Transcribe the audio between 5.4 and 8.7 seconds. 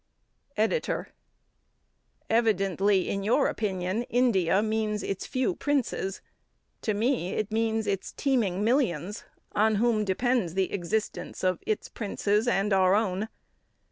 princes. To me, it means its teeming